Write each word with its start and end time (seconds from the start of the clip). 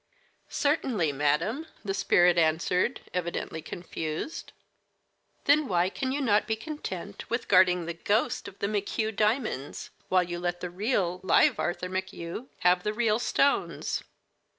"Certainly, 0.49 1.11
madam," 1.11 1.67
the 1.85 1.93
spirit 1.93 2.39
answered, 2.39 3.01
evidently 3.13 3.61
confused. 3.61 4.51
"Then 5.45 5.67
why 5.67 5.91
can 5.91 6.11
you 6.11 6.21
not 6.21 6.47
be 6.47 6.55
content 6.55 7.29
with 7.29 7.47
guarding 7.47 7.85
the 7.85 7.93
ghost 7.93 8.47
of 8.47 8.57
the 8.57 8.65
McHugh 8.67 9.15
diamonds, 9.15 9.91
while 10.09 10.23
you 10.23 10.39
let 10.39 10.59
the 10.59 10.71
real, 10.71 11.19
live 11.21 11.59
Arthur 11.59 11.87
McHugh 11.87 12.47
have 12.61 12.81
the 12.81 12.93
real 12.95 13.19
stones?" 13.19 14.03